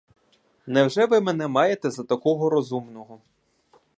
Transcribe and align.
Невже 0.67 1.05
ви 1.05 1.21
мене 1.21 1.47
маєте 1.47 1.91
за 1.91 2.03
такого 2.03 2.49
розумного? 2.49 3.19